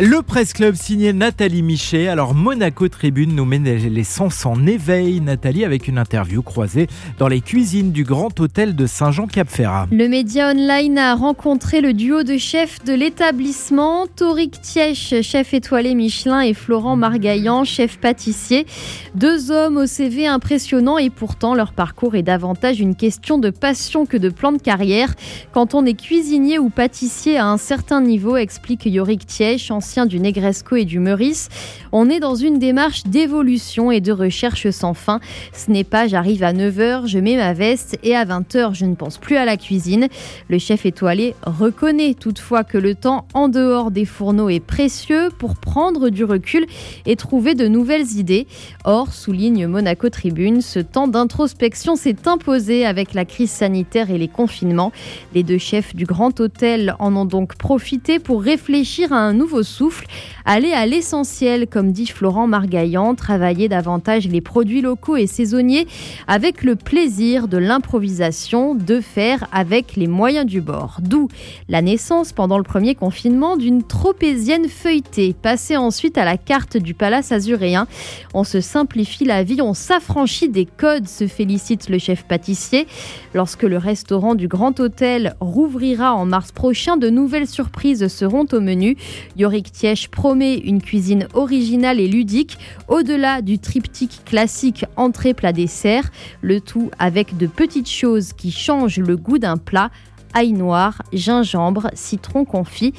[0.00, 2.08] Le Presse Club signé Nathalie Michet.
[2.08, 5.20] Alors Monaco Tribune nous met les sens en éveil.
[5.20, 6.86] Nathalie avec une interview croisée
[7.18, 9.88] dans les cuisines du Grand Hôtel de Saint-Jean-Cap-Ferrat.
[9.92, 15.94] Le média online a rencontré le duo de chefs de l'établissement, Toric Tiech, chef étoilé
[15.94, 18.66] Michelin, et Florent Margaillan, chef pâtissier.
[19.14, 24.06] Deux hommes au CV impressionnant et pourtant leur parcours est davantage une question de passion
[24.06, 25.14] que de plan de carrière.
[25.52, 30.20] Quand on est cuisinier ou pâtissier à un certain niveau, explique Yorick Tiech, ancien du
[30.20, 31.48] Negresco et du Meurice.
[31.90, 35.18] On est dans une démarche d'évolution et de recherche sans fin.
[35.52, 38.94] Ce n'est pas j'arrive à 9h, je mets ma veste et à 20h, je ne
[38.94, 40.06] pense plus à la cuisine.
[40.48, 45.56] Le chef étoilé reconnaît toutefois que le temps en dehors des fourneaux est précieux pour
[45.56, 46.64] prendre du recul
[47.04, 48.46] et trouver de nouvelles idées.
[48.84, 54.28] Or, souligne Monaco Tribune, ce temps d'introspection s'est imposé avec la crise sanitaire et les
[54.28, 54.92] confinements.
[55.34, 59.64] Les deux chefs du Grand Hôtel en ont donc profité pour réfléchir à un nouveau
[59.72, 60.06] souffle,
[60.44, 65.86] aller à l'essentiel, comme dit Florent Margaillan, travailler davantage les produits locaux et saisonniers
[66.26, 70.98] avec le plaisir de l'improvisation, de faire avec les moyens du bord.
[71.00, 71.28] D'où
[71.68, 76.94] la naissance pendant le premier confinement d'une tropézienne feuilletée, passée ensuite à la carte du
[76.94, 77.86] palace azuréen.
[78.34, 82.86] On se simplifie la vie, on s'affranchit des codes, se félicite le chef pâtissier.
[83.34, 88.60] Lorsque le restaurant du Grand Hôtel rouvrira en mars prochain, de nouvelles surprises seront au
[88.60, 88.96] menu.
[89.36, 96.10] Yorick Tiech promet une cuisine originale et ludique, au-delà du triptyque classique entrée plat dessert,
[96.40, 99.90] le tout avec de petites choses qui changent le goût d'un plat
[100.34, 102.92] ail noir, gingembre, citron confit,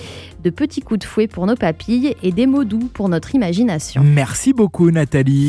[0.43, 4.03] de petits coups de fouet pour nos papilles et des mots doux pour notre imagination.
[4.03, 5.41] Merci beaucoup Nathalie.